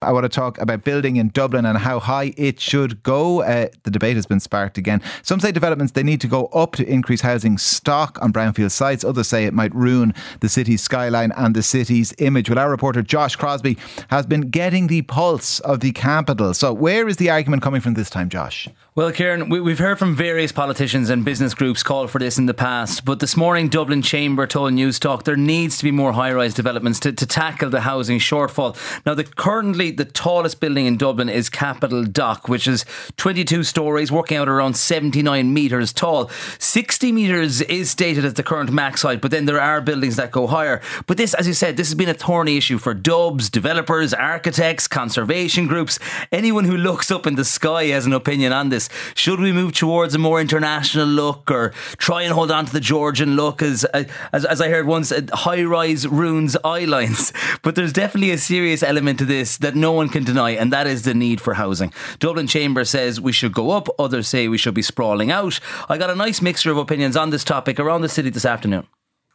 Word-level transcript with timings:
I 0.00 0.12
want 0.12 0.22
to 0.22 0.28
talk 0.28 0.58
about 0.58 0.84
building 0.84 1.16
in 1.16 1.30
Dublin 1.30 1.66
and 1.66 1.76
how 1.76 1.98
high 1.98 2.32
it 2.36 2.60
should 2.60 3.02
go. 3.02 3.42
Uh, 3.42 3.66
the 3.82 3.90
debate 3.90 4.14
has 4.14 4.26
been 4.26 4.38
sparked 4.38 4.78
again. 4.78 5.02
Some 5.24 5.40
say 5.40 5.50
developments 5.50 5.94
they 5.94 6.04
need 6.04 6.20
to 6.20 6.28
go 6.28 6.46
up 6.46 6.76
to 6.76 6.88
increase 6.88 7.20
housing 7.20 7.58
stock 7.58 8.16
on 8.22 8.32
brownfield 8.32 8.70
sites. 8.70 9.02
Others 9.02 9.26
say 9.26 9.44
it 9.44 9.54
might 9.54 9.74
ruin 9.74 10.14
the 10.38 10.48
city's 10.48 10.82
skyline 10.82 11.32
and 11.36 11.52
the 11.56 11.64
city's 11.64 12.14
image. 12.18 12.48
Well, 12.48 12.60
our 12.60 12.70
reporter 12.70 13.02
Josh 13.02 13.34
Crosbie 13.34 13.76
has 14.08 14.24
been 14.24 14.50
getting 14.50 14.86
the 14.86 15.02
pulse 15.02 15.58
of 15.60 15.80
the 15.80 15.90
capital. 15.90 16.54
So, 16.54 16.72
where 16.72 17.08
is 17.08 17.16
the 17.16 17.30
argument 17.30 17.62
coming 17.62 17.80
from 17.80 17.94
this 17.94 18.08
time, 18.08 18.28
Josh? 18.28 18.68
Well, 18.98 19.12
Kieran, 19.12 19.48
we, 19.48 19.70
have 19.70 19.78
heard 19.78 20.00
from 20.00 20.16
various 20.16 20.50
politicians 20.50 21.08
and 21.08 21.24
business 21.24 21.54
groups 21.54 21.84
call 21.84 22.08
for 22.08 22.18
this 22.18 22.36
in 22.36 22.46
the 22.46 22.52
past, 22.52 23.04
but 23.04 23.20
this 23.20 23.36
morning 23.36 23.68
Dublin 23.68 24.02
Chamber 24.02 24.44
told 24.44 24.72
Newstalk 24.72 25.22
there 25.22 25.36
needs 25.36 25.78
to 25.78 25.84
be 25.84 25.92
more 25.92 26.14
high-rise 26.14 26.52
developments 26.52 26.98
to, 26.98 27.12
to 27.12 27.24
tackle 27.24 27.70
the 27.70 27.82
housing 27.82 28.18
shortfall. 28.18 28.76
Now, 29.06 29.14
the 29.14 29.22
currently 29.22 29.92
the 29.92 30.04
tallest 30.04 30.58
building 30.58 30.86
in 30.86 30.96
Dublin 30.96 31.28
is 31.28 31.48
Capital 31.48 32.02
Dock, 32.02 32.48
which 32.48 32.66
is 32.66 32.84
22 33.18 33.62
stories, 33.62 34.10
working 34.10 34.36
out 34.36 34.48
around 34.48 34.76
79 34.76 35.54
metres 35.54 35.92
tall. 35.92 36.28
60 36.58 37.12
metres 37.12 37.60
is 37.60 37.92
stated 37.92 38.24
as 38.24 38.34
the 38.34 38.42
current 38.42 38.72
max 38.72 39.02
height, 39.02 39.20
but 39.20 39.30
then 39.30 39.44
there 39.44 39.60
are 39.60 39.80
buildings 39.80 40.16
that 40.16 40.32
go 40.32 40.48
higher. 40.48 40.82
But 41.06 41.18
this, 41.18 41.34
as 41.34 41.46
you 41.46 41.54
said, 41.54 41.76
this 41.76 41.86
has 41.86 41.94
been 41.94 42.08
a 42.08 42.14
thorny 42.14 42.56
issue 42.56 42.78
for 42.78 42.94
dubs, 42.94 43.48
developers, 43.48 44.12
architects, 44.12 44.88
conservation 44.88 45.68
groups. 45.68 46.00
Anyone 46.32 46.64
who 46.64 46.76
looks 46.76 47.12
up 47.12 47.28
in 47.28 47.36
the 47.36 47.44
sky 47.44 47.84
has 47.84 48.04
an 48.04 48.12
opinion 48.12 48.52
on 48.52 48.70
this. 48.70 48.87
Should 49.14 49.40
we 49.40 49.52
move 49.52 49.72
towards 49.72 50.14
a 50.14 50.18
more 50.18 50.40
international 50.40 51.06
look 51.06 51.50
or 51.50 51.70
try 51.98 52.22
and 52.22 52.32
hold 52.32 52.50
on 52.50 52.66
to 52.66 52.72
the 52.72 52.80
Georgian 52.80 53.36
look 53.36 53.62
as 53.62 53.84
as, 54.32 54.44
as 54.44 54.60
I 54.60 54.68
heard 54.68 54.86
once, 54.86 55.12
uh, 55.12 55.22
high 55.32 55.62
rise 55.62 56.06
ruins 56.06 56.56
eye 56.64 56.84
lines. 56.84 57.32
But 57.62 57.74
there's 57.74 57.92
definitely 57.92 58.30
a 58.30 58.38
serious 58.38 58.82
element 58.82 59.18
to 59.18 59.24
this 59.24 59.56
that 59.58 59.74
no 59.74 59.92
one 59.92 60.08
can 60.08 60.24
deny, 60.24 60.50
and 60.50 60.72
that 60.72 60.86
is 60.86 61.02
the 61.02 61.14
need 61.14 61.40
for 61.40 61.54
housing. 61.54 61.92
Dublin 62.18 62.46
Chamber 62.46 62.84
says 62.84 63.20
we 63.20 63.32
should 63.32 63.52
go 63.52 63.70
up, 63.70 63.88
others 63.98 64.28
say 64.28 64.48
we 64.48 64.58
should 64.58 64.74
be 64.74 64.82
sprawling 64.82 65.30
out. 65.30 65.60
I 65.88 65.98
got 65.98 66.10
a 66.10 66.14
nice 66.14 66.40
mixture 66.40 66.70
of 66.70 66.78
opinions 66.78 67.16
on 67.16 67.30
this 67.30 67.44
topic 67.44 67.80
around 67.80 68.02
the 68.02 68.08
city 68.08 68.30
this 68.30 68.44
afternoon. 68.44 68.86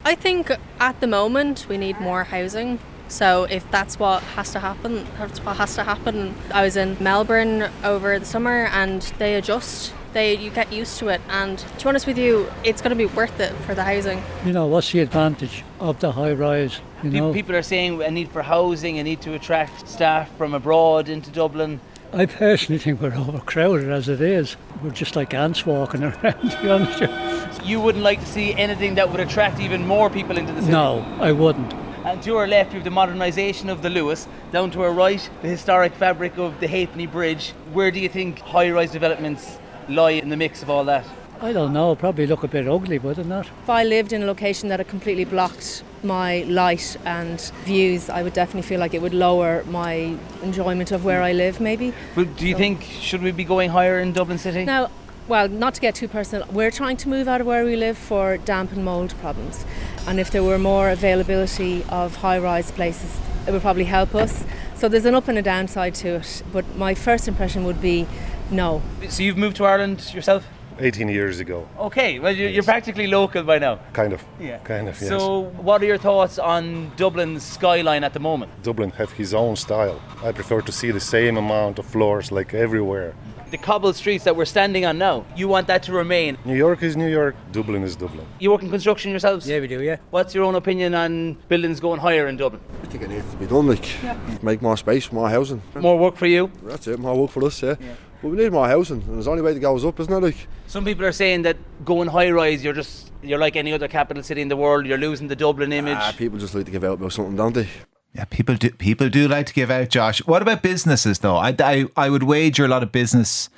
I 0.05 0.15
think 0.15 0.51
at 0.79 0.99
the 0.99 1.07
moment 1.07 1.65
we 1.69 1.77
need 1.77 1.99
more 1.99 2.23
housing. 2.23 2.79
So 3.13 3.43
if 3.43 3.69
that's 3.69 3.99
what 3.99 4.23
has 4.23 4.53
to 4.53 4.59
happen, 4.59 5.05
that's 5.19 5.37
what 5.45 5.57
has 5.57 5.75
to 5.75 5.83
happen. 5.83 6.33
I 6.51 6.63
was 6.63 6.75
in 6.75 6.97
Melbourne 6.99 7.69
over 7.83 8.17
the 8.17 8.25
summer 8.25 8.65
and 8.71 9.03
they 9.19 9.35
adjust. 9.35 9.93
They 10.13 10.35
you 10.35 10.49
get 10.49 10.73
used 10.73 10.97
to 10.97 11.09
it 11.09 11.21
and 11.29 11.59
to 11.59 11.83
be 11.83 11.89
honest 11.89 12.07
with 12.07 12.17
you, 12.17 12.51
it's 12.63 12.81
gonna 12.81 12.95
be 12.95 13.05
worth 13.05 13.39
it 13.39 13.53
for 13.67 13.75
the 13.75 13.83
housing. 13.83 14.23
You 14.43 14.53
know, 14.53 14.65
what's 14.65 14.91
the 14.91 15.01
advantage 15.01 15.63
of 15.79 15.99
the 15.99 16.13
high 16.13 16.33
rise? 16.33 16.79
You 17.03 17.11
know? 17.11 17.33
People 17.33 17.55
are 17.55 17.61
saying 17.61 18.01
a 18.01 18.09
need 18.09 18.29
for 18.29 18.41
housing, 18.41 18.97
a 18.97 19.03
need 19.03 19.21
to 19.21 19.35
attract 19.35 19.87
staff 19.87 20.35
from 20.35 20.55
abroad 20.55 21.07
into 21.07 21.29
Dublin. 21.29 21.81
I 22.13 22.25
personally 22.25 22.79
think 22.79 22.99
we're 22.99 23.13
overcrowded 23.13 23.91
as 23.91 24.09
it 24.09 24.21
is. 24.21 24.57
We're 24.81 24.89
just 24.89 25.15
like 25.15 25.35
ants 25.35 25.67
walking 25.67 26.03
around, 26.03 26.49
to 26.49 26.61
be 26.63 26.69
honest. 26.69 27.63
You 27.63 27.79
wouldn't 27.79 28.03
like 28.03 28.21
to 28.21 28.25
see 28.25 28.55
anything 28.55 28.95
that 28.95 29.11
would 29.11 29.19
attract 29.19 29.59
even 29.59 29.85
more 29.85 30.09
people 30.09 30.35
into 30.35 30.51
the 30.51 30.61
city? 30.61 30.71
No, 30.71 31.05
I 31.19 31.31
wouldn't. 31.31 31.82
And 32.05 32.21
to 32.23 32.35
our 32.35 32.47
left, 32.47 32.73
we 32.73 32.75
have 32.75 32.83
the 32.83 32.89
modernisation 32.89 33.69
of 33.69 33.81
the 33.81 33.87
Luas. 33.87 34.27
Down 34.51 34.69
to 34.71 34.81
our 34.81 34.91
right, 34.91 35.29
the 35.41 35.47
historic 35.47 35.93
fabric 35.93 36.37
of 36.37 36.59
the 36.59 36.67
Halfpenny 36.67 37.07
Bridge. 37.07 37.51
Where 37.71 37.91
do 37.91 37.99
you 38.01 38.09
think 38.09 38.39
high 38.39 38.69
rise 38.71 38.91
developments 38.91 39.57
lie 39.87 40.11
in 40.11 40.27
the 40.27 40.35
mix 40.35 40.61
of 40.61 40.69
all 40.69 40.83
that? 40.83 41.05
I 41.39 41.53
don't 41.53 41.71
know, 41.71 41.95
probably 41.95 42.27
look 42.27 42.43
a 42.43 42.47
bit 42.49 42.67
ugly, 42.67 42.99
would 42.99 43.19
it 43.19 43.25
not? 43.25 43.47
If 43.63 43.69
I 43.69 43.85
lived 43.85 44.11
in 44.11 44.21
a 44.21 44.25
location 44.25 44.67
that 44.67 44.81
had 44.81 44.89
completely 44.89 45.23
blocked 45.23 45.83
my 46.03 46.43
light 46.43 46.97
and 47.05 47.39
views, 47.63 48.09
I 48.09 48.21
would 48.21 48.33
definitely 48.33 48.67
feel 48.67 48.81
like 48.81 48.93
it 48.93 49.01
would 49.01 49.13
lower 49.13 49.63
my 49.69 50.17
enjoyment 50.41 50.91
of 50.91 51.05
where 51.05 51.21
I 51.21 51.31
live, 51.31 51.61
maybe. 51.61 51.93
Well, 52.17 52.25
do 52.25 52.45
you 52.45 52.53
so, 52.53 52.59
think, 52.59 52.83
should 52.83 53.21
we 53.21 53.31
be 53.31 53.45
going 53.45 53.69
higher 53.69 53.99
in 53.99 54.11
Dublin 54.11 54.37
City? 54.37 54.65
Now, 54.65 54.89
well, 55.27 55.47
not 55.47 55.73
to 55.75 55.81
get 55.81 55.95
too 55.95 56.07
personal, 56.07 56.47
we're 56.51 56.71
trying 56.71 56.97
to 56.97 57.09
move 57.09 57.27
out 57.27 57.41
of 57.41 57.47
where 57.47 57.63
we 57.63 57.75
live 57.75 57.97
for 57.97 58.37
damp 58.37 58.71
and 58.71 58.83
mould 58.83 59.13
problems. 59.19 59.65
And 60.05 60.19
if 60.19 60.31
there 60.31 60.43
were 60.43 60.59
more 60.59 60.89
availability 60.89 61.83
of 61.89 62.17
high 62.17 62.39
rise 62.39 62.71
places, 62.71 63.19
it 63.47 63.51
would 63.51 63.61
probably 63.61 63.85
help 63.85 64.15
us. 64.15 64.43
So 64.75 64.89
there's 64.89 65.05
an 65.05 65.15
up 65.15 65.27
and 65.27 65.37
a 65.37 65.41
downside 65.41 65.95
to 65.95 66.15
it. 66.15 66.43
But 66.51 66.75
my 66.75 66.93
first 66.93 67.27
impression 67.27 67.63
would 67.63 67.81
be 67.81 68.07
no. 68.51 68.81
So 69.07 69.23
you've 69.23 69.37
moved 69.37 69.57
to 69.57 69.65
Ireland 69.65 70.13
yourself? 70.13 70.45
18 70.79 71.07
years 71.07 71.39
ago. 71.39 71.67
Okay, 71.77 72.19
well, 72.19 72.35
you're, 72.35 72.49
you're 72.49 72.63
practically 72.63 73.05
local 73.05 73.43
by 73.43 73.59
now. 73.59 73.79
Kind 73.93 74.11
of. 74.11 74.23
Yeah. 74.39 74.57
Kind 74.57 74.89
of, 74.89 74.99
yes. 74.99 75.07
So, 75.07 75.41
what 75.61 75.83
are 75.83 75.85
your 75.85 75.99
thoughts 75.99 76.39
on 76.39 76.91
Dublin's 76.95 77.43
skyline 77.43 78.03
at 78.03 78.13
the 78.13 78.19
moment? 78.19 78.51
Dublin 78.63 78.89
have 78.91 79.11
his 79.11 79.35
own 79.35 79.55
style. 79.55 80.01
I 80.23 80.31
prefer 80.31 80.61
to 80.61 80.71
see 80.71 80.89
the 80.89 80.99
same 80.99 81.37
amount 81.37 81.77
of 81.77 81.85
floors 81.85 82.31
like 82.31 82.55
everywhere 82.55 83.13
the 83.53 83.57
cobbled 83.59 83.95
streets 83.95 84.23
that 84.23 84.35
we're 84.35 84.45
standing 84.45 84.83
on 84.83 84.97
now. 84.97 85.23
You 85.35 85.47
want 85.47 85.67
that 85.67 85.83
to 85.83 85.91
remain. 85.91 86.39
New 86.43 86.55
York 86.55 86.81
is 86.81 86.97
New 86.97 87.07
York, 87.07 87.35
Dublin 87.51 87.83
is 87.83 87.95
Dublin. 87.95 88.25
You 88.39 88.49
work 88.49 88.63
in 88.63 88.71
construction 88.71 89.11
yourselves? 89.11 89.47
Yeah, 89.47 89.59
we 89.59 89.67
do, 89.67 89.79
yeah. 89.83 89.97
What's 90.09 90.33
your 90.33 90.43
own 90.43 90.55
opinion 90.55 90.95
on 90.95 91.37
buildings 91.49 91.79
going 91.79 91.99
higher 91.99 92.27
in 92.27 92.35
Dublin? 92.35 92.59
I 92.81 92.87
think 92.87 93.03
it 93.03 93.11
needs 93.11 93.29
to 93.29 93.37
be 93.37 93.45
done, 93.45 93.67
like, 93.67 94.01
yeah. 94.01 94.17
make 94.41 94.63
more 94.63 94.75
space, 94.75 95.11
more 95.11 95.29
housing. 95.29 95.61
More 95.75 95.99
work 95.99 96.15
for 96.15 96.25
you? 96.25 96.51
That's 96.63 96.87
it, 96.87 96.97
more 96.97 97.15
work 97.15 97.29
for 97.29 97.45
us, 97.45 97.61
yeah. 97.61 97.75
yeah. 97.79 97.93
But 98.23 98.29
we 98.29 98.37
need 98.37 98.51
more 98.51 98.67
housing, 98.67 99.03
and 99.03 99.13
there's 99.17 99.27
only 99.27 99.43
way 99.43 99.53
to 99.53 99.59
go 99.59 99.75
is 99.75 99.85
up, 99.85 99.99
isn't 99.99 100.11
it? 100.11 100.19
Like, 100.19 100.47
some 100.65 100.83
people 100.83 101.05
are 101.05 101.11
saying 101.11 101.43
that 101.43 101.57
going 101.85 102.07
high 102.07 102.31
rise, 102.31 102.63
you're 102.63 102.73
just 102.73 103.11
you're 103.21 103.37
like 103.37 103.55
any 103.55 103.71
other 103.71 103.87
capital 103.87 104.23
city 104.23 104.41
in 104.41 104.47
the 104.47 104.57
world. 104.57 104.87
You're 104.87 104.97
losing 104.97 105.27
the 105.27 105.35
Dublin 105.35 105.71
image. 105.71 105.97
Ah, 105.99 106.13
people 106.17 106.39
just 106.39 106.55
like 106.55 106.65
to 106.65 106.71
give 106.71 106.83
out 106.83 106.93
about 106.93 107.13
something, 107.13 107.35
don't 107.35 107.53
they? 107.53 107.67
Yeah, 108.13 108.25
people 108.25 108.55
do. 108.55 108.69
People 108.69 109.09
do 109.09 109.27
like 109.27 109.47
to 109.47 109.53
give 109.53 109.71
out, 109.71 109.89
Josh. 109.89 110.19
What 110.25 110.41
about 110.41 110.61
businesses, 110.61 111.19
though? 111.19 111.37
I, 111.37 111.55
I, 111.59 111.85
I 111.97 112.09
would 112.09 112.23
wager 112.23 112.65
a 112.65 112.67
lot 112.67 112.83
of 112.83 112.91
business 112.91 113.49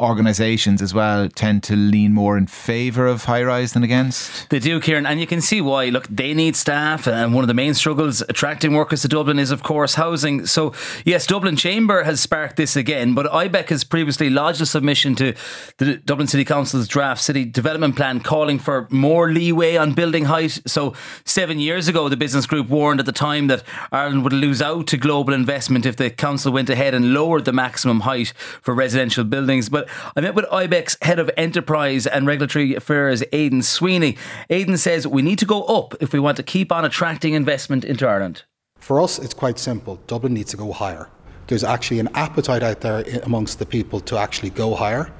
organisations 0.00 0.80
as 0.80 0.94
well 0.94 1.28
tend 1.28 1.62
to 1.64 1.74
lean 1.74 2.12
more 2.12 2.36
in 2.36 2.46
favour 2.46 3.06
of 3.06 3.24
high 3.24 3.42
rise 3.42 3.72
than 3.72 3.82
against. 3.82 4.48
They 4.50 4.58
do, 4.58 4.80
Kieran, 4.80 5.06
and 5.06 5.20
you 5.20 5.26
can 5.26 5.40
see 5.40 5.60
why. 5.60 5.86
Look, 5.86 6.06
they 6.08 6.34
need 6.34 6.56
staff, 6.56 7.06
and 7.06 7.34
one 7.34 7.42
of 7.44 7.48
the 7.48 7.54
main 7.54 7.74
struggles 7.74 8.22
attracting 8.28 8.74
workers 8.74 9.02
to 9.02 9.08
Dublin 9.08 9.38
is, 9.38 9.50
of 9.50 9.62
course, 9.62 9.94
housing. 9.94 10.46
So, 10.46 10.72
yes, 11.04 11.26
Dublin 11.26 11.56
Chamber 11.56 12.04
has 12.04 12.20
sparked 12.20 12.56
this 12.56 12.76
again, 12.76 13.14
but 13.14 13.26
IBEC 13.26 13.68
has 13.70 13.84
previously 13.84 14.30
lodged 14.30 14.60
a 14.60 14.66
submission 14.66 15.14
to 15.16 15.34
the 15.78 15.96
Dublin 15.96 16.28
City 16.28 16.44
Council's 16.44 16.86
draft 16.86 17.20
city 17.20 17.44
development 17.44 17.96
plan 17.96 18.20
calling 18.20 18.58
for 18.58 18.86
more 18.90 19.32
leeway 19.32 19.76
on 19.76 19.94
building 19.94 20.26
height. 20.26 20.60
So, 20.66 20.94
seven 21.24 21.58
years 21.58 21.88
ago, 21.88 22.08
the 22.08 22.16
business 22.16 22.46
group 22.46 22.68
warned 22.68 23.00
at 23.00 23.06
the 23.06 23.12
time 23.12 23.48
that 23.48 23.64
Ireland 23.90 24.24
would 24.24 24.32
lose 24.32 24.62
out 24.62 24.86
to 24.88 24.96
global 24.96 25.34
investment 25.34 25.86
if 25.86 25.96
the 25.96 26.10
council 26.10 26.52
went 26.52 26.70
ahead 26.70 26.94
and 26.94 27.12
lowered 27.12 27.44
the 27.44 27.52
maximum 27.52 28.00
height 28.00 28.32
for 28.62 28.74
residential 28.74 29.24
buildings. 29.24 29.68
But 29.68 29.87
I 30.16 30.20
met 30.20 30.34
with 30.34 30.44
IBEC's 30.46 30.96
head 31.02 31.18
of 31.18 31.30
enterprise 31.36 32.06
and 32.06 32.26
regulatory 32.26 32.74
affairs, 32.74 33.22
Aidan 33.32 33.62
Sweeney. 33.62 34.16
Aidan 34.50 34.76
says 34.76 35.06
we 35.06 35.22
need 35.22 35.38
to 35.38 35.46
go 35.46 35.64
up 35.64 35.94
if 36.00 36.12
we 36.12 36.20
want 36.20 36.36
to 36.36 36.42
keep 36.42 36.72
on 36.72 36.84
attracting 36.84 37.34
investment 37.34 37.84
into 37.84 38.06
Ireland. 38.06 38.44
For 38.78 39.00
us, 39.00 39.18
it's 39.18 39.34
quite 39.34 39.58
simple. 39.58 39.96
Dublin 40.06 40.34
needs 40.34 40.50
to 40.52 40.56
go 40.56 40.72
higher. 40.72 41.08
There's 41.48 41.64
actually 41.64 41.98
an 42.00 42.08
appetite 42.14 42.62
out 42.62 42.80
there 42.80 43.04
amongst 43.22 43.58
the 43.58 43.66
people 43.66 44.00
to 44.00 44.18
actually 44.18 44.50
go 44.50 44.74
higher. 44.74 45.12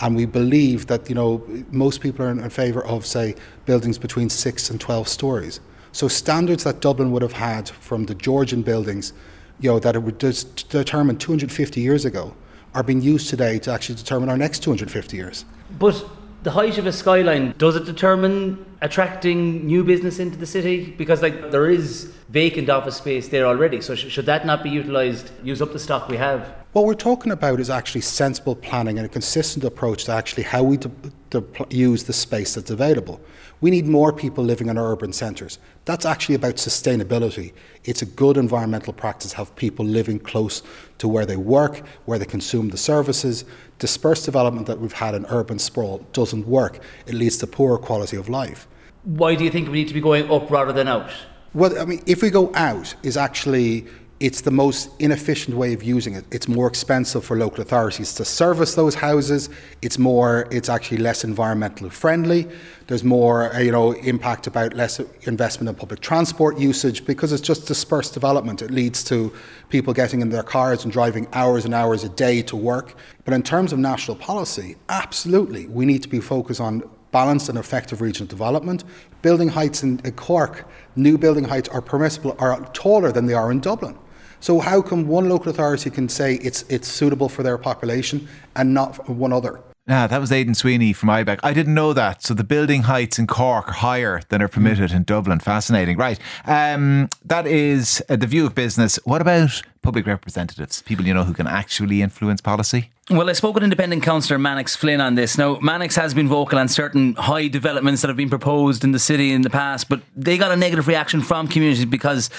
And 0.00 0.16
we 0.16 0.26
believe 0.26 0.86
that, 0.88 1.08
you 1.08 1.14
know, 1.14 1.44
most 1.70 2.00
people 2.00 2.24
are 2.24 2.30
in 2.30 2.50
favour 2.50 2.84
of, 2.84 3.06
say, 3.06 3.36
buildings 3.64 3.98
between 3.98 4.28
six 4.28 4.70
and 4.70 4.80
12 4.80 5.06
stories. 5.06 5.60
So 5.92 6.08
standards 6.08 6.64
that 6.64 6.80
Dublin 6.80 7.12
would 7.12 7.22
have 7.22 7.34
had 7.34 7.68
from 7.68 8.06
the 8.06 8.14
Georgian 8.14 8.62
buildings, 8.62 9.12
you 9.60 9.70
know, 9.70 9.78
that 9.78 9.94
it 9.94 10.02
was 10.02 10.42
determined 10.44 11.20
250 11.20 11.80
years 11.80 12.04
ago, 12.04 12.34
are 12.74 12.82
being 12.82 13.00
used 13.00 13.28
today 13.30 13.58
to 13.60 13.72
actually 13.72 13.94
determine 13.94 14.28
our 14.28 14.36
next 14.36 14.62
250 14.62 15.16
years. 15.16 15.44
But 15.78 16.04
the 16.42 16.50
height 16.50 16.76
of 16.76 16.86
a 16.86 16.92
skyline 16.92 17.54
does 17.56 17.76
it 17.76 17.84
determine 17.86 18.64
attracting 18.82 19.66
new 19.66 19.82
business 19.82 20.18
into 20.18 20.36
the 20.36 20.46
city 20.46 20.90
because 20.98 21.22
like 21.22 21.50
there 21.50 21.70
is 21.70 22.12
vacant 22.28 22.68
office 22.68 22.96
space 22.96 23.28
there 23.28 23.46
already 23.46 23.80
so 23.80 23.94
sh- 23.94 24.10
should 24.10 24.26
that 24.26 24.44
not 24.44 24.62
be 24.62 24.68
utilized 24.68 25.30
use 25.42 25.62
up 25.62 25.72
the 25.72 25.78
stock 25.78 26.06
we 26.06 26.18
have 26.18 26.54
what 26.74 26.84
we're 26.84 26.94
talking 26.94 27.32
about 27.32 27.60
is 27.60 27.70
actually 27.70 28.02
sensible 28.02 28.54
planning 28.54 28.98
and 28.98 29.06
a 29.06 29.08
consistent 29.08 29.64
approach 29.64 30.04
to 30.04 30.12
actually 30.12 30.42
how 30.42 30.62
we 30.62 30.76
de- 30.76 30.90
de- 31.30 31.44
use 31.70 32.04
the 32.04 32.12
space 32.12 32.54
that's 32.54 32.70
available 32.70 33.20
we 33.64 33.70
need 33.70 33.86
more 33.86 34.12
people 34.12 34.44
living 34.44 34.68
in 34.68 34.76
our 34.76 34.92
urban 34.92 35.10
centres. 35.10 35.58
That's 35.86 36.04
actually 36.04 36.34
about 36.34 36.56
sustainability. 36.56 37.54
It's 37.84 38.02
a 38.02 38.04
good 38.04 38.36
environmental 38.36 38.92
practice 38.92 39.30
to 39.30 39.38
have 39.38 39.56
people 39.56 39.86
living 39.86 40.18
close 40.18 40.62
to 40.98 41.08
where 41.08 41.24
they 41.24 41.38
work, 41.38 41.78
where 42.04 42.18
they 42.18 42.26
consume 42.26 42.68
the 42.68 42.76
services. 42.76 43.46
Dispersed 43.78 44.26
development 44.26 44.66
that 44.66 44.80
we've 44.80 44.92
had 44.92 45.14
in 45.14 45.24
urban 45.30 45.58
sprawl 45.58 46.04
doesn't 46.12 46.46
work. 46.46 46.80
It 47.06 47.14
leads 47.14 47.38
to 47.38 47.46
poorer 47.46 47.78
quality 47.78 48.18
of 48.18 48.28
life. 48.28 48.68
Why 49.04 49.34
do 49.34 49.44
you 49.44 49.50
think 49.50 49.68
we 49.68 49.74
need 49.74 49.88
to 49.88 49.94
be 49.94 50.00
going 50.02 50.30
up 50.30 50.50
rather 50.50 50.74
than 50.74 50.86
out? 50.86 51.10
Well, 51.54 51.80
I 51.80 51.86
mean, 51.86 52.02
if 52.04 52.20
we 52.20 52.28
go 52.28 52.52
out, 52.54 52.94
is 53.02 53.16
actually 53.16 53.86
it's 54.24 54.40
the 54.40 54.50
most 54.50 54.88
inefficient 55.00 55.54
way 55.54 55.74
of 55.74 55.82
using 55.82 56.14
it. 56.14 56.24
It's 56.30 56.48
more 56.48 56.66
expensive 56.66 57.22
for 57.26 57.36
local 57.36 57.60
authorities 57.60 58.14
to 58.14 58.24
service 58.24 58.74
those 58.74 58.94
houses. 58.94 59.50
It's 59.82 59.98
more, 59.98 60.48
it's 60.50 60.70
actually 60.70 60.96
less 60.96 61.24
environmentally 61.24 61.92
friendly. 61.92 62.48
There's 62.86 63.04
more, 63.04 63.54
uh, 63.54 63.58
you 63.58 63.70
know, 63.70 63.92
impact 63.92 64.46
about 64.46 64.72
less 64.72 64.98
investment 65.24 65.68
in 65.68 65.74
public 65.74 66.00
transport 66.00 66.58
usage 66.58 67.04
because 67.04 67.32
it's 67.32 67.42
just 67.42 67.66
dispersed 67.66 68.14
development. 68.14 68.62
It 68.62 68.70
leads 68.70 69.04
to 69.04 69.30
people 69.68 69.92
getting 69.92 70.22
in 70.22 70.30
their 70.30 70.42
cars 70.42 70.84
and 70.84 70.92
driving 70.92 71.28
hours 71.34 71.66
and 71.66 71.74
hours 71.74 72.02
a 72.02 72.08
day 72.08 72.40
to 72.44 72.56
work. 72.56 72.96
But 73.26 73.34
in 73.34 73.42
terms 73.42 73.74
of 73.74 73.78
national 73.78 74.16
policy, 74.16 74.76
absolutely, 74.88 75.66
we 75.66 75.84
need 75.84 76.02
to 76.02 76.08
be 76.08 76.20
focused 76.20 76.62
on 76.62 76.82
balanced 77.12 77.50
and 77.50 77.58
effective 77.58 78.00
regional 78.00 78.26
development. 78.26 78.84
Building 79.20 79.48
heights 79.48 79.82
in, 79.82 80.00
in 80.02 80.12
Cork, 80.12 80.66
new 80.96 81.18
building 81.18 81.44
heights 81.44 81.68
are 81.68 81.82
permissible, 81.82 82.34
are 82.38 82.58
taller 82.72 83.12
than 83.12 83.26
they 83.26 83.34
are 83.34 83.52
in 83.52 83.60
Dublin. 83.60 83.98
So 84.44 84.60
how 84.60 84.82
come 84.82 85.08
one 85.08 85.30
local 85.30 85.48
authority 85.48 85.88
can 85.88 86.06
say 86.06 86.34
it's 86.34 86.66
it's 86.68 86.86
suitable 86.86 87.30
for 87.30 87.42
their 87.42 87.56
population 87.56 88.28
and 88.54 88.74
not 88.74 89.08
one 89.08 89.32
other? 89.32 89.62
Ah, 89.88 90.06
that 90.06 90.20
was 90.20 90.30
Aidan 90.30 90.54
Sweeney 90.54 90.92
from 90.92 91.08
IBEC. 91.08 91.40
I 91.42 91.54
didn't 91.54 91.72
know 91.72 91.94
that. 91.94 92.22
So 92.22 92.34
the 92.34 92.44
building 92.44 92.82
heights 92.82 93.18
in 93.18 93.26
Cork 93.26 93.68
are 93.68 93.72
higher 93.72 94.20
than 94.28 94.42
are 94.42 94.48
permitted 94.48 94.92
in 94.92 95.04
Dublin. 95.04 95.40
Fascinating. 95.40 95.96
Right. 95.96 96.18
Um, 96.44 97.08
that 97.24 97.46
is 97.46 98.04
uh, 98.10 98.16
the 98.16 98.26
view 98.26 98.44
of 98.44 98.54
business. 98.54 98.98
What 99.04 99.22
about 99.22 99.62
public 99.80 100.06
representatives? 100.06 100.82
People 100.82 101.06
you 101.06 101.14
know 101.14 101.24
who 101.24 101.32
can 101.32 101.46
actually 101.46 102.02
influence 102.02 102.42
policy? 102.42 102.90
Well, 103.10 103.28
I 103.28 103.34
spoke 103.34 103.54
with 103.54 103.62
independent 103.62 104.02
councillor 104.02 104.38
Mannix 104.38 104.74
Flynn 104.74 104.98
on 104.98 105.14
this. 105.14 105.36
Now, 105.36 105.58
Mannix 105.60 105.94
has 105.96 106.14
been 106.14 106.26
vocal 106.26 106.58
on 106.58 106.68
certain 106.68 107.12
high 107.16 107.48
developments 107.48 108.00
that 108.00 108.08
have 108.08 108.16
been 108.16 108.30
proposed 108.30 108.82
in 108.82 108.92
the 108.92 108.98
city 108.98 109.30
in 109.30 109.42
the 109.42 109.50
past, 109.50 109.90
but 109.90 110.00
they 110.16 110.38
got 110.38 110.52
a 110.52 110.56
negative 110.56 110.88
reaction 110.88 111.20
from 111.20 111.46
communities 111.46 111.84
because 111.84 112.30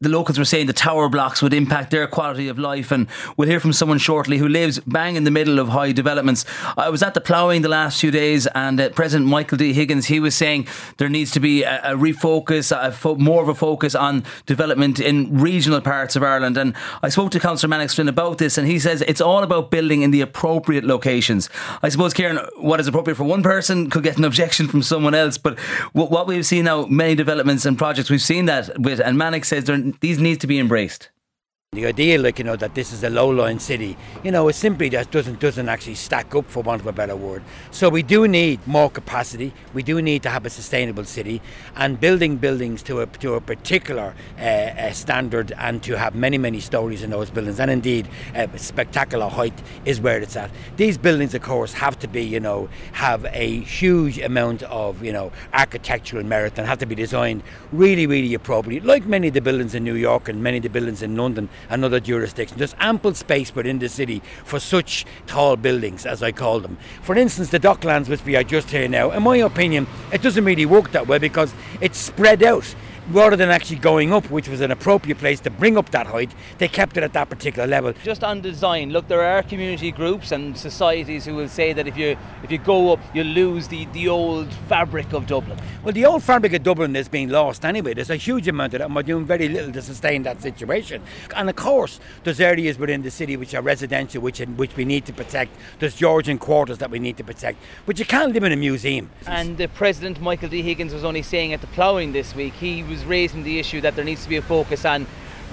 the 0.00 0.08
locals 0.08 0.38
were 0.38 0.46
saying 0.46 0.66
the 0.66 0.72
tower 0.72 1.10
blocks 1.10 1.42
would 1.42 1.52
impact 1.52 1.90
their 1.90 2.06
quality 2.06 2.48
of 2.48 2.58
life. 2.58 2.90
And 2.90 3.06
we'll 3.36 3.50
hear 3.50 3.60
from 3.60 3.74
someone 3.74 3.98
shortly 3.98 4.38
who 4.38 4.48
lives 4.48 4.78
bang 4.86 5.16
in 5.16 5.24
the 5.24 5.30
middle 5.30 5.58
of 5.58 5.68
high 5.68 5.92
developments. 5.92 6.46
I 6.74 6.88
was 6.88 7.02
at 7.02 7.12
the 7.12 7.20
ploughing 7.20 7.60
the 7.60 7.68
last 7.68 8.00
few 8.00 8.10
days, 8.10 8.46
and 8.54 8.80
uh, 8.80 8.88
President 8.90 9.28
Michael 9.28 9.58
D. 9.58 9.74
Higgins 9.74 10.06
he 10.06 10.20
was 10.20 10.34
saying 10.34 10.66
there 10.96 11.10
needs 11.10 11.32
to 11.32 11.40
be 11.40 11.64
a, 11.64 11.92
a 11.92 11.96
refocus, 11.96 12.74
a 12.74 12.92
fo- 12.92 13.16
more 13.16 13.42
of 13.42 13.50
a 13.50 13.54
focus 13.54 13.94
on 13.94 14.24
development 14.46 15.00
in 15.00 15.38
regional 15.38 15.82
parts 15.82 16.16
of 16.16 16.22
Ireland. 16.22 16.56
And 16.56 16.74
I 17.02 17.10
spoke 17.10 17.30
to 17.32 17.40
Councillor 17.40 17.68
Mannix 17.68 17.94
Flynn 17.94 18.08
about 18.08 18.38
this, 18.38 18.56
and 18.56 18.66
he 18.66 18.78
says 18.78 19.02
it's 19.02 19.20
all 19.20 19.42
about 19.42 19.70
building 19.70 20.00
in 20.00 20.13
the 20.14 20.20
appropriate 20.20 20.84
locations. 20.84 21.50
I 21.82 21.88
suppose, 21.88 22.14
Kieran, 22.14 22.38
what 22.56 22.78
is 22.78 22.86
appropriate 22.86 23.16
for 23.16 23.24
one 23.24 23.42
person 23.42 23.90
could 23.90 24.04
get 24.04 24.16
an 24.16 24.24
objection 24.24 24.68
from 24.68 24.82
someone 24.82 25.14
else. 25.14 25.38
But 25.38 25.58
what 25.92 26.26
we've 26.28 26.46
seen 26.46 26.66
now, 26.66 26.86
many 26.86 27.16
developments 27.16 27.66
and 27.66 27.76
projects, 27.76 28.10
we've 28.10 28.22
seen 28.22 28.46
that 28.46 28.78
with, 28.78 29.00
and 29.00 29.18
Mannix 29.18 29.48
says 29.48 29.68
these 30.00 30.20
need 30.20 30.40
to 30.40 30.46
be 30.46 30.58
embraced. 30.60 31.10
The 31.74 31.86
idea, 31.86 32.18
like 32.18 32.38
you 32.38 32.44
know, 32.44 32.56
that 32.56 32.74
this 32.74 32.92
is 32.92 33.02
a 33.04 33.10
low-lying 33.10 33.58
city, 33.58 33.96
you 34.22 34.30
know, 34.30 34.48
it 34.48 34.54
simply 34.54 34.88
just 34.90 35.10
doesn't 35.10 35.40
doesn't 35.40 35.68
actually 35.68 35.96
stack 35.96 36.34
up, 36.34 36.48
for 36.48 36.62
want 36.62 36.80
of 36.80 36.86
a 36.86 36.92
better 36.92 37.16
word. 37.16 37.42
So 37.70 37.88
we 37.88 38.02
do 38.02 38.28
need 38.28 38.66
more 38.66 38.90
capacity. 38.90 39.52
We 39.72 39.82
do 39.82 40.00
need 40.00 40.22
to 40.22 40.30
have 40.30 40.46
a 40.46 40.50
sustainable 40.50 41.04
city, 41.04 41.42
and 41.76 42.00
building 42.00 42.36
buildings 42.36 42.82
to 42.84 43.00
a 43.00 43.06
to 43.06 43.34
a 43.34 43.40
particular 43.40 44.14
uh, 44.38 44.42
uh, 44.42 44.92
standard, 44.92 45.52
and 45.58 45.82
to 45.82 45.98
have 45.98 46.14
many 46.14 46.38
many 46.38 46.60
stories 46.60 47.02
in 47.02 47.10
those 47.10 47.30
buildings, 47.30 47.60
and 47.60 47.70
indeed 47.70 48.08
uh, 48.34 48.46
spectacular 48.56 49.28
height 49.28 49.60
is 49.84 50.00
where 50.00 50.20
it's 50.20 50.36
at. 50.36 50.50
These 50.76 50.98
buildings, 50.98 51.34
of 51.34 51.42
course, 51.42 51.72
have 51.74 51.98
to 52.00 52.08
be, 52.08 52.22
you 52.22 52.40
know, 52.40 52.68
have 52.92 53.24
a 53.26 53.60
huge 53.60 54.18
amount 54.18 54.62
of 54.64 55.02
you 55.02 55.12
know 55.12 55.32
architectural 55.52 56.24
merit, 56.24 56.58
and 56.58 56.66
have 56.66 56.78
to 56.78 56.86
be 56.86 56.94
designed 56.94 57.42
really 57.72 58.06
really 58.06 58.34
appropriately, 58.34 58.86
like 58.86 59.06
many 59.06 59.28
of 59.28 59.34
the 59.34 59.40
buildings 59.40 59.74
in 59.74 59.84
New 59.84 59.94
York 59.94 60.28
and 60.28 60.42
many 60.42 60.58
of 60.58 60.62
the 60.62 60.70
buildings 60.70 61.02
in 61.02 61.16
London 61.16 61.48
and 61.70 61.84
other 61.84 62.00
jurisdictions. 62.00 62.58
There's 62.58 62.74
ample 62.78 63.14
space 63.14 63.54
within 63.54 63.78
the 63.78 63.88
city 63.88 64.22
for 64.44 64.60
such 64.60 65.04
tall 65.26 65.56
buildings, 65.56 66.06
as 66.06 66.22
I 66.22 66.32
call 66.32 66.60
them. 66.60 66.76
For 67.02 67.16
instance, 67.16 67.50
the 67.50 67.60
Docklands, 67.60 68.08
which 68.08 68.24
we 68.24 68.36
are 68.36 68.44
just 68.44 68.70
here 68.70 68.88
now, 68.88 69.10
in 69.10 69.22
my 69.22 69.36
opinion, 69.38 69.86
it 70.12 70.22
doesn't 70.22 70.44
really 70.44 70.66
work 70.66 70.92
that 70.92 71.06
way 71.06 71.18
because 71.18 71.52
it's 71.80 71.98
spread 71.98 72.42
out 72.42 72.74
rather 73.08 73.36
than 73.36 73.50
actually 73.50 73.76
going 73.76 74.12
up, 74.12 74.30
which 74.30 74.48
was 74.48 74.60
an 74.60 74.70
appropriate 74.70 75.18
place 75.18 75.40
to 75.40 75.50
bring 75.50 75.76
up 75.76 75.90
that 75.90 76.06
height, 76.06 76.34
they 76.58 76.68
kept 76.68 76.96
it 76.96 77.02
at 77.02 77.12
that 77.12 77.28
particular 77.28 77.66
level. 77.66 77.92
Just 78.02 78.24
on 78.24 78.40
design, 78.40 78.90
look, 78.90 79.08
there 79.08 79.22
are 79.22 79.42
community 79.42 79.90
groups 79.90 80.32
and 80.32 80.56
societies 80.56 81.24
who 81.24 81.34
will 81.34 81.48
say 81.48 81.72
that 81.72 81.86
if 81.86 81.96
you 81.96 82.16
if 82.42 82.50
you 82.50 82.58
go 82.58 82.92
up, 82.92 83.00
you 83.14 83.24
lose 83.24 83.68
the, 83.68 83.86
the 83.86 84.08
old 84.08 84.52
fabric 84.68 85.12
of 85.12 85.26
Dublin. 85.26 85.58
Well, 85.82 85.92
the 85.92 86.06
old 86.06 86.22
fabric 86.22 86.52
of 86.52 86.62
Dublin 86.62 86.94
is 86.96 87.08
being 87.08 87.28
lost 87.28 87.64
anyway. 87.64 87.94
There's 87.94 88.10
a 88.10 88.16
huge 88.16 88.48
amount 88.48 88.74
of 88.74 88.78
that, 88.78 88.86
and 88.86 88.94
we're 88.94 89.02
doing 89.02 89.24
very 89.24 89.48
little 89.48 89.72
to 89.72 89.82
sustain 89.82 90.22
that 90.24 90.42
situation. 90.42 91.02
And 91.36 91.48
of 91.50 91.56
course, 91.56 92.00
there's 92.22 92.40
areas 92.40 92.78
within 92.78 93.02
the 93.02 93.10
city 93.10 93.36
which 93.36 93.54
are 93.54 93.62
residential, 93.62 94.22
which 94.22 94.40
which 94.40 94.76
we 94.76 94.84
need 94.84 95.06
to 95.06 95.12
protect. 95.12 95.52
There's 95.78 95.94
Georgian 95.94 96.38
quarters 96.38 96.78
that 96.78 96.90
we 96.90 96.98
need 96.98 97.16
to 97.18 97.24
protect, 97.24 97.58
but 97.86 97.98
you 97.98 98.04
can't 98.04 98.32
live 98.32 98.44
in 98.44 98.52
a 98.52 98.56
museum. 98.56 99.10
And 99.26 99.56
the 99.58 99.68
President 99.68 100.20
Michael 100.20 100.48
D. 100.48 100.62
Higgins 100.62 100.92
was 100.92 101.04
only 101.04 101.22
saying 101.22 101.52
at 101.52 101.60
the 101.60 101.66
ploughing 101.68 102.12
this 102.12 102.34
week, 102.34 102.54
he 102.54 102.82
was 102.94 103.04
raising 103.04 103.42
the 103.42 103.58
issue 103.58 103.80
that 103.80 103.96
there 103.96 104.04
needs 104.04 104.22
to 104.22 104.28
be 104.28 104.36
a 104.36 104.42
focus 104.42 104.84
on 104.84 105.06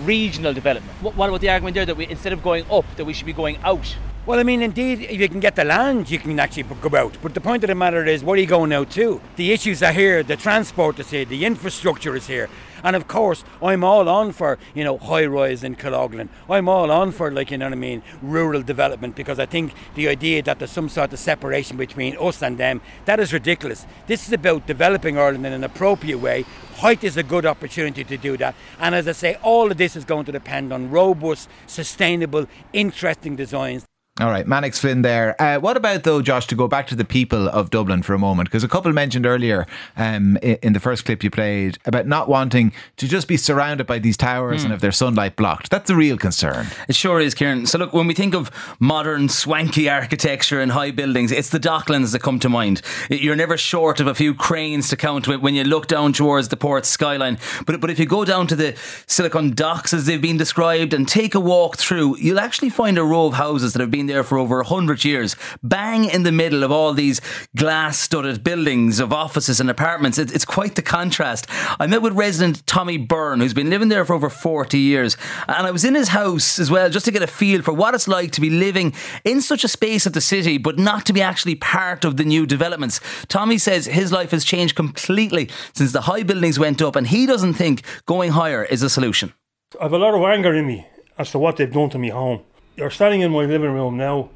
regional 0.03 0.53
development. 0.53 0.95
What 1.01 1.27
about 1.29 1.41
the 1.41 1.49
argument 1.49 1.73
there 1.75 1.85
that 1.85 1.97
we, 1.97 2.07
instead 2.07 2.33
of 2.33 2.43
going 2.43 2.69
up, 2.71 2.85
that 2.95 3.05
we 3.05 3.13
should 3.13 3.25
be 3.25 3.33
going 3.33 3.57
out? 3.63 3.95
Well, 4.23 4.39
I 4.39 4.43
mean, 4.43 4.61
indeed, 4.61 5.01
if 5.01 5.19
you 5.19 5.27
can 5.27 5.39
get 5.39 5.55
the 5.55 5.63
land, 5.65 6.11
you 6.11 6.19
can 6.19 6.39
actually 6.39 6.61
go 6.61 6.95
out. 6.95 7.17
But 7.23 7.33
the 7.33 7.41
point 7.41 7.63
of 7.63 7.69
the 7.69 7.75
matter 7.75 8.05
is, 8.05 8.23
where 8.23 8.35
are 8.35 8.39
you 8.39 8.45
going 8.45 8.71
out 8.71 8.91
to? 8.91 9.19
The 9.35 9.51
issues 9.51 9.81
are 9.81 9.91
here, 9.91 10.21
the 10.21 10.35
transport 10.35 10.99
is 10.99 11.09
here, 11.09 11.25
the 11.25 11.43
infrastructure 11.43 12.15
is 12.15 12.27
here. 12.27 12.47
And 12.83 12.95
of 12.95 13.07
course, 13.07 13.43
I'm 13.63 13.83
all 13.83 14.07
on 14.07 14.31
for, 14.31 14.59
you 14.75 14.83
know, 14.83 14.99
high 14.99 15.25
rise 15.25 15.63
in 15.63 15.75
Killoglan. 15.75 16.29
I'm 16.47 16.69
all 16.69 16.91
on 16.91 17.11
for, 17.11 17.31
like, 17.31 17.49
you 17.49 17.57
know 17.57 17.65
what 17.65 17.73
I 17.73 17.77
mean, 17.77 18.03
rural 18.21 18.61
development 18.61 19.15
because 19.15 19.39
I 19.39 19.47
think 19.47 19.73
the 19.95 20.07
idea 20.07 20.43
that 20.43 20.59
there's 20.59 20.69
some 20.69 20.87
sort 20.89 21.13
of 21.13 21.17
separation 21.17 21.77
between 21.77 22.15
us 22.19 22.43
and 22.43 22.59
them, 22.59 22.81
that 23.05 23.19
is 23.19 23.33
ridiculous. 23.33 23.87
This 24.05 24.27
is 24.27 24.33
about 24.33 24.67
developing 24.67 25.17
Ireland 25.17 25.47
in 25.47 25.53
an 25.53 25.63
appropriate 25.63 26.19
way. 26.19 26.45
Height 26.75 27.03
is 27.03 27.17
a 27.17 27.23
good 27.23 27.47
opportunity 27.47 28.03
to 28.03 28.17
do 28.17 28.37
that. 28.37 28.53
And 28.79 28.93
as 28.93 29.07
I 29.07 29.13
say, 29.13 29.37
all 29.41 29.71
of 29.71 29.77
this 29.77 29.95
is 29.95 30.05
going 30.05 30.25
to 30.25 30.31
depend 30.31 30.71
on 30.71 30.91
robust, 30.91 31.49
sustainable, 31.65 32.45
interesting 32.71 33.35
designs. 33.35 33.83
All 34.19 34.29
right, 34.29 34.45
Mannix 34.45 34.77
Flynn 34.77 35.03
there. 35.03 35.41
Uh, 35.41 35.57
what 35.57 35.77
about, 35.77 36.03
though, 36.03 36.21
Josh, 36.21 36.45
to 36.47 36.55
go 36.55 36.67
back 36.67 36.85
to 36.87 36.95
the 36.95 37.05
people 37.05 37.47
of 37.47 37.69
Dublin 37.69 38.03
for 38.03 38.13
a 38.13 38.19
moment? 38.19 38.49
Because 38.49 38.63
a 38.63 38.67
couple 38.67 38.91
mentioned 38.91 39.25
earlier 39.25 39.65
um, 39.95 40.35
in 40.37 40.73
the 40.73 40.81
first 40.81 41.05
clip 41.05 41.23
you 41.23 41.31
played 41.31 41.77
about 41.85 42.07
not 42.07 42.27
wanting 42.27 42.73
to 42.97 43.07
just 43.07 43.29
be 43.29 43.37
surrounded 43.37 43.87
by 43.87 43.99
these 43.99 44.17
towers 44.17 44.61
mm. 44.61 44.63
and 44.65 44.71
have 44.73 44.81
their 44.81 44.91
sunlight 44.91 45.37
blocked. 45.37 45.71
That's 45.71 45.89
a 45.89 45.95
real 45.95 46.17
concern. 46.17 46.67
It 46.89 46.95
sure 46.95 47.21
is, 47.21 47.33
Kieran. 47.33 47.65
So, 47.65 47.77
look, 47.77 47.93
when 47.93 48.05
we 48.05 48.13
think 48.13 48.35
of 48.35 48.51
modern, 48.81 49.29
swanky 49.29 49.89
architecture 49.89 50.59
and 50.59 50.73
high 50.73 50.91
buildings, 50.91 51.31
it's 51.31 51.49
the 51.49 51.59
docklands 51.59 52.11
that 52.11 52.21
come 52.21 52.37
to 52.39 52.49
mind. 52.49 52.81
You're 53.09 53.37
never 53.37 53.55
short 53.55 54.01
of 54.01 54.07
a 54.07 54.13
few 54.13 54.35
cranes 54.35 54.89
to 54.89 54.97
count 54.97 55.25
with 55.25 55.39
when 55.39 55.55
you 55.55 55.63
look 55.63 55.87
down 55.87 56.11
towards 56.11 56.49
the 56.49 56.57
port 56.57 56.85
skyline. 56.85 57.39
But, 57.65 57.79
but 57.79 57.89
if 57.89 57.97
you 57.97 58.05
go 58.05 58.25
down 58.25 58.45
to 58.47 58.57
the 58.57 58.77
Silicon 59.07 59.51
Docks, 59.51 59.93
as 59.93 60.05
they've 60.05 60.21
been 60.21 60.37
described, 60.37 60.93
and 60.93 61.07
take 61.07 61.33
a 61.33 61.39
walk 61.39 61.77
through, 61.77 62.17
you'll 62.17 62.41
actually 62.41 62.69
find 62.69 62.97
a 62.97 63.03
row 63.03 63.27
of 63.27 63.35
houses 63.35 63.71
that 63.71 63.79
have 63.79 63.89
been 63.89 64.00
there 64.07 64.23
for 64.23 64.37
over 64.37 64.57
100 64.57 65.03
years, 65.03 65.35
bang 65.63 66.05
in 66.05 66.23
the 66.23 66.31
middle 66.31 66.63
of 66.63 66.71
all 66.71 66.93
these 66.93 67.21
glass 67.55 67.97
studded 67.97 68.43
buildings 68.43 68.99
of 68.99 69.13
offices 69.13 69.59
and 69.59 69.69
apartments. 69.69 70.17
It, 70.17 70.33
it's 70.33 70.45
quite 70.45 70.75
the 70.75 70.81
contrast. 70.81 71.47
I 71.79 71.87
met 71.87 72.01
with 72.01 72.13
resident 72.13 72.65
Tommy 72.67 72.97
Byrne, 72.97 73.39
who's 73.39 73.53
been 73.53 73.69
living 73.69 73.89
there 73.89 74.05
for 74.05 74.13
over 74.13 74.29
40 74.29 74.77
years, 74.77 75.17
and 75.47 75.67
I 75.67 75.71
was 75.71 75.85
in 75.85 75.95
his 75.95 76.09
house 76.09 76.59
as 76.59 76.71
well 76.71 76.89
just 76.89 77.05
to 77.05 77.11
get 77.11 77.23
a 77.23 77.27
feel 77.27 77.61
for 77.61 77.73
what 77.73 77.95
it's 77.95 78.07
like 78.07 78.31
to 78.33 78.41
be 78.41 78.49
living 78.49 78.93
in 79.23 79.41
such 79.41 79.63
a 79.63 79.67
space 79.67 80.05
of 80.05 80.13
the 80.13 80.21
city, 80.21 80.57
but 80.57 80.79
not 80.79 81.05
to 81.05 81.13
be 81.13 81.21
actually 81.21 81.55
part 81.55 82.05
of 82.05 82.17
the 82.17 82.23
new 82.23 82.45
developments. 82.45 82.99
Tommy 83.27 83.57
says 83.57 83.85
his 83.85 84.11
life 84.11 84.31
has 84.31 84.45
changed 84.45 84.75
completely 84.75 85.49
since 85.73 85.91
the 85.91 86.01
high 86.01 86.23
buildings 86.23 86.59
went 86.59 86.81
up, 86.81 86.95
and 86.95 87.07
he 87.07 87.25
doesn't 87.25 87.53
think 87.53 87.83
going 88.05 88.31
higher 88.31 88.63
is 88.63 88.83
a 88.83 88.89
solution. 88.89 89.33
I've 89.79 89.93
a 89.93 89.97
lot 89.97 90.13
of 90.13 90.21
anger 90.23 90.53
in 90.53 90.67
me 90.67 90.87
as 91.17 91.31
to 91.31 91.39
what 91.39 91.57
they've 91.57 91.71
done 91.71 91.89
to 91.91 91.99
me 91.99 92.09
home 92.09 92.43
you're 92.81 92.89
standing 92.89 93.21
in 93.21 93.31
my 93.31 93.45
living 93.45 93.71
room 93.71 93.95
now, 93.95 94.31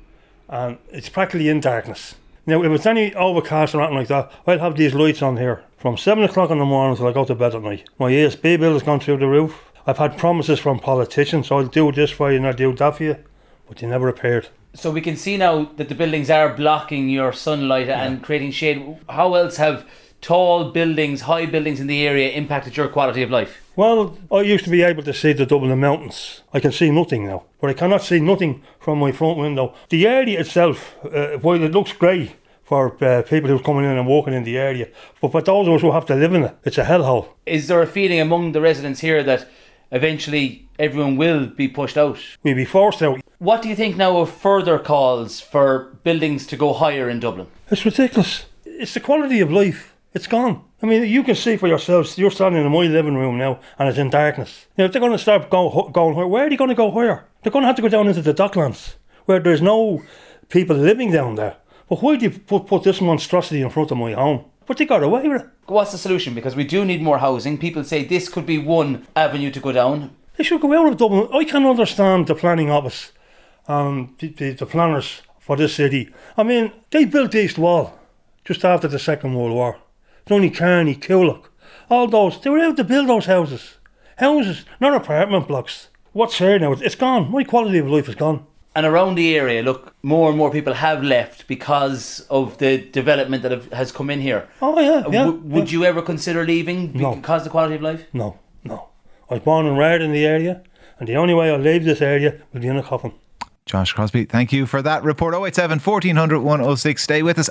and 0.48 0.78
it's 0.90 1.10
practically 1.10 1.50
in 1.50 1.60
darkness. 1.60 2.14
Now, 2.46 2.64
if 2.64 2.72
it's 2.72 2.86
any 2.86 3.12
overcast 3.16 3.74
or 3.74 3.82
anything 3.82 3.98
like 3.98 4.08
that, 4.10 4.32
I'll 4.46 4.60
have 4.60 4.78
these 4.78 4.94
lights 4.94 5.24
on 5.24 5.38
here 5.38 5.64
from 5.78 5.98
7 5.98 6.24
o'clock 6.24 6.52
in 6.52 6.60
the 6.60 6.66
morning 6.66 6.96
till 6.96 7.08
I 7.08 7.12
go 7.12 7.26
to 7.26 7.34
bed 7.34 7.56
at 7.56 7.64
night. 7.64 7.90
My 7.98 8.12
ESB 8.12 8.60
bill 8.60 8.74
has 8.74 8.84
gone 8.84 9.00
through 9.00 9.18
the 9.18 9.28
roof. 9.28 9.72
I've 9.88 9.98
had 9.98 10.16
promises 10.16 10.60
from 10.60 10.80
politicians, 10.80 11.48
so 11.48 11.58
I'll 11.58 11.66
do 11.66 11.92
this 11.92 12.12
for 12.12 12.30
you 12.30 12.38
and 12.38 12.46
I'll 12.46 12.54
do 12.54 12.72
that 12.76 12.98
for 12.98 13.04
you, 13.04 13.18
but 13.68 13.78
they 13.78 13.88
never 13.88 14.08
appeared. 14.08 14.50
So 14.76 14.92
we 14.92 15.02
can 15.02 15.16
see 15.16 15.38
now 15.38 15.72
that 15.78 15.90
the 15.90 15.96
buildings 15.96 16.30
are 16.30 16.54
blocking 16.54 17.10
your 17.10 17.34
sunlight 17.34 17.88
yeah. 17.88 18.04
and 18.04 18.22
creating 18.22 18.52
shade. 18.52 19.00
How 19.10 19.34
else 19.34 19.58
have 19.58 19.88
tall 20.22 20.70
buildings, 20.72 21.22
high 21.22 21.48
buildings 21.48 21.80
in 21.80 21.88
the 21.88 22.06
area 22.06 22.30
impacted 22.30 22.78
your 22.78 22.90
quality 22.90 23.24
of 23.24 23.32
life? 23.32 23.65
Well, 23.76 24.18
I 24.32 24.42
used 24.42 24.64
to 24.64 24.70
be 24.70 24.84
able 24.84 25.04
to 25.04 25.14
see 25.14 25.34
the 25.34 25.46
Dublin 25.46 25.78
Mountains. 25.80 26.44
I 26.54 26.60
can 26.60 26.72
see 26.72 26.92
nothing 26.92 27.28
now, 27.28 27.44
but 27.60 27.70
I 27.70 27.74
cannot 27.74 28.04
see 28.04 28.20
nothing 28.20 28.64
from 28.80 29.00
my 29.00 29.12
front 29.12 29.38
window. 29.38 29.74
The 29.90 30.08
area 30.08 30.40
itself, 30.40 30.96
uh, 31.04 31.38
while 31.40 31.62
it 31.62 31.72
looks 31.72 31.92
great 31.92 32.36
for 32.64 32.96
uh, 33.04 33.22
people 33.24 33.50
who 33.50 33.58
are 33.58 33.64
coming 33.64 33.84
in 33.84 33.98
and 33.98 34.08
walking 34.08 34.34
in 34.34 34.46
the 34.46 34.58
area, 34.58 34.88
but 35.22 35.32
for 35.32 35.42
those 35.42 35.68
of 35.68 35.74
us 35.74 35.82
who 35.82 35.92
have 35.92 36.06
to 36.06 36.16
live 36.16 36.34
in 36.34 36.44
it, 36.44 36.58
it's 36.64 36.78
a 36.78 36.84
hellhole. 36.86 37.28
Is 37.46 37.68
there 37.68 37.82
a 37.82 37.88
feeling 37.88 38.22
among 38.22 38.54
the 38.54 38.62
residents 38.62 39.02
here 39.02 39.24
that 39.24 39.48
eventually 39.92 40.68
everyone 40.80 41.18
will 41.18 41.48
be 41.48 41.68
pushed 41.68 41.98
out. 41.98 42.20
We'll 42.44 42.56
be 42.56 42.66
forced 42.66 43.02
out. 43.02 43.22
What 43.40 43.62
do 43.62 43.70
you 43.70 43.76
think 43.76 43.98
now 43.98 44.18
of 44.18 44.30
further 44.30 44.80
calls 44.80 45.42
for 45.42 45.98
buildings 46.04 46.48
to 46.48 46.58
go 46.58 46.74
higher 46.74 47.10
in 47.10 47.20
Dublin? 47.20 47.48
It's 47.70 47.86
ridiculous. 47.86 48.46
It's 48.66 48.94
the 48.94 49.00
quality 49.00 49.40
of 49.40 49.52
life. 49.52 49.95
It's 50.16 50.28
gone. 50.28 50.64
I 50.82 50.86
mean, 50.86 51.04
you 51.04 51.24
can 51.24 51.36
see 51.36 51.58
for 51.58 51.68
yourselves. 51.68 52.18
You're 52.18 52.32
standing 52.32 52.66
in 52.66 52.72
my 52.72 52.86
living 52.88 53.16
room 53.16 53.38
now, 53.38 53.60
and 53.78 53.90
it's 53.90 53.98
in 53.98 54.10
darkness. 54.10 54.66
Now, 54.78 54.86
if 54.86 54.94
they're 54.94 55.02
going 55.02 55.12
to 55.12 55.18
start 55.18 55.50
go, 55.50 55.90
going 55.92 56.16
higher, 56.16 56.26
where 56.26 56.46
are 56.46 56.50
they 56.50 56.56
going 56.56 56.70
to 56.70 56.76
go 56.76 56.90
higher? 56.90 57.26
They're 57.44 57.52
going 57.52 57.64
to 57.64 57.68
have 57.68 57.76
to 57.76 57.82
go 57.82 57.90
down 57.90 58.08
into 58.08 58.22
the 58.22 58.34
docklands, 58.34 58.96
where 59.26 59.42
there's 59.42 59.62
no 59.62 60.04
people 60.48 60.78
living 60.78 61.12
down 61.12 61.36
there. 61.36 61.58
But 61.90 62.02
why 62.02 62.16
do 62.16 62.24
you 62.24 62.32
put, 62.32 62.66
put 62.66 62.84
this 62.84 63.02
monstrosity 63.02 63.62
in 63.62 63.70
front 63.70 63.92
of 63.92 63.98
my 63.98 64.14
home? 64.14 64.46
But 64.66 64.78
they 64.78 64.86
got 64.86 65.04
away 65.04 65.28
with 65.28 65.42
it. 65.42 65.50
What's 65.66 65.92
the 65.92 65.98
solution? 65.98 66.34
Because 66.34 66.56
we 66.56 66.64
do 66.64 66.86
need 66.86 67.02
more 67.02 67.18
housing. 67.18 67.58
People 67.58 67.84
say 67.84 68.06
this 68.06 68.30
could 68.30 68.46
be 68.46 68.58
one 68.58 69.06
avenue 69.18 69.52
to 69.52 69.60
go 69.60 69.74
down. 69.74 70.16
They 70.38 70.46
should 70.46 70.62
go 70.62 70.74
out 70.80 70.94
of 70.94 70.98
Dublin. 70.98 71.28
I 71.34 71.44
can 71.44 71.66
understand 71.66 72.28
the 72.28 72.36
planning 72.36 72.72
office, 72.72 73.12
um, 73.68 74.16
the, 74.20 74.30
the, 74.30 74.52
the 74.54 74.66
planners 74.66 75.24
for 75.42 75.58
this 75.58 75.76
city. 75.76 76.10
I 76.38 76.44
mean, 76.44 76.72
they 76.92 77.04
built 77.04 77.36
East 77.36 77.58
Wall 77.58 78.00
just 78.46 78.64
after 78.64 78.88
the 78.88 79.00
Second 79.00 79.34
World 79.34 79.54
War. 79.54 79.78
Donnycarney, 80.26 81.00
Coolock, 81.00 81.46
all 81.90 82.08
those. 82.08 82.42
They 82.42 82.50
were 82.50 82.60
able 82.60 82.76
to 82.76 82.84
build 82.84 83.08
those 83.10 83.26
houses. 83.28 83.76
Houses, 84.18 84.66
not 84.80 84.94
apartment 84.96 85.48
blocks. 85.48 85.90
What's 86.14 86.38
here 86.38 86.58
now? 86.58 86.72
It's 86.74 86.96
gone. 86.96 87.30
My 87.32 87.44
quality 87.44 87.78
of 87.78 87.88
life 87.88 88.10
is 88.10 88.16
gone. 88.16 88.46
And 88.76 88.86
around 88.86 89.16
the 89.16 89.38
area, 89.38 89.62
look, 89.64 89.94
more 90.04 90.30
and 90.30 90.38
more 90.38 90.52
people 90.52 90.74
have 90.74 91.02
left 91.04 91.48
because 91.48 92.26
of 92.30 92.58
the 92.58 92.78
development 92.78 93.44
that 93.44 93.52
have, 93.52 93.72
has 93.72 93.92
come 93.92 94.10
in 94.10 94.20
here. 94.20 94.50
Oh, 94.62 94.80
yeah. 94.80 94.90
Uh, 95.06 95.10
yeah 95.12 95.26
w- 95.26 95.42
would 95.46 95.72
yeah. 95.72 95.80
you 95.80 95.86
ever 95.86 96.02
consider 96.02 96.44
leaving 96.44 96.92
No. 96.94 97.16
because 97.16 97.42
of 97.42 97.46
the 97.46 97.50
quality 97.52 97.76
of 97.76 97.82
life? 97.82 98.06
No, 98.12 98.38
no. 98.64 98.90
I 99.30 99.36
was 99.36 99.44
born 99.44 99.66
and 99.66 99.78
reared 99.78 100.02
in 100.02 100.12
the 100.12 100.26
area, 100.26 100.62
and 101.00 101.08
the 101.08 101.16
only 101.16 101.34
way 101.34 101.50
I'll 101.52 101.58
leave 101.60 101.86
this 101.86 102.02
area 102.02 102.42
will 102.52 102.62
be 102.62 102.68
in 102.68 102.76
a 102.78 102.84
coffin. 102.84 103.14
Josh 103.66 103.94
Crosbie, 103.94 104.26
thank 104.30 104.52
you 104.54 104.66
for 104.66 104.82
that 104.82 105.04
report. 105.04 105.34
087 105.34 105.80
1400 105.80 106.40
106. 106.40 107.02
Stay 107.02 107.24
with 107.24 107.40
us. 107.40 107.50